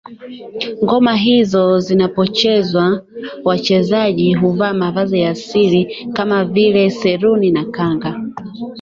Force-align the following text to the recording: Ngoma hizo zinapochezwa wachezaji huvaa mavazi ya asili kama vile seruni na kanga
Ngoma 0.83 1.15
hizo 1.15 1.79
zinapochezwa 1.79 3.01
wachezaji 3.43 4.33
huvaa 4.33 4.73
mavazi 4.73 5.19
ya 5.19 5.29
asili 5.29 5.95
kama 6.13 6.45
vile 6.45 6.89
seruni 6.89 7.51
na 7.51 7.65
kanga 7.65 8.19